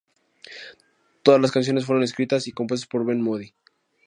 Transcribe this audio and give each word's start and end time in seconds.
Todas 1.21 1.39
las 1.39 1.51
canciones 1.51 1.85
fueron 1.85 2.01
escritas 2.03 2.47
y 2.47 2.51
compuestas 2.51 2.87
por 2.89 3.05
Ben 3.05 3.21
Moody. 3.21 3.53